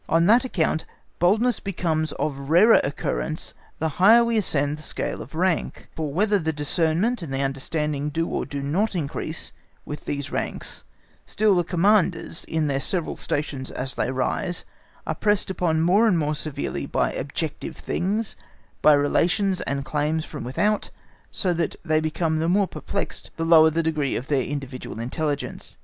[0.09, 0.85] On that account
[1.19, 6.39] boldness becomes of rarer occurrence the higher we ascend the scale of rank, for whether
[6.39, 9.51] the discernment and the understanding do or do not increase
[9.85, 10.85] with these ranks
[11.27, 14.65] still the Commanders, in their several stations as they rise,
[15.05, 18.35] are pressed upon more and more severely by objective things,
[18.81, 20.89] by relations and claims from without,
[21.29, 25.77] so that they become the more perplexed the lower the degree of their individual intelligence.